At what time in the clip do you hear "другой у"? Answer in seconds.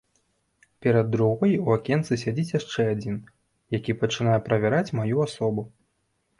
1.15-1.67